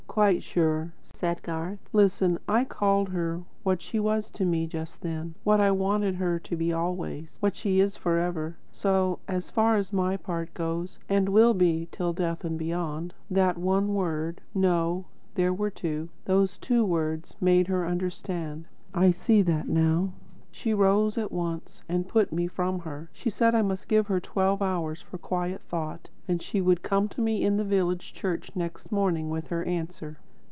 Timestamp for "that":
13.29-13.57, 19.43-19.69